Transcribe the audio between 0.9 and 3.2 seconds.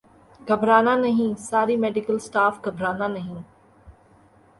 نہیں ساری medical staff گھبرانہ